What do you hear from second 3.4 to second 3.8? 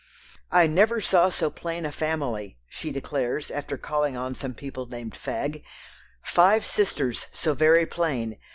after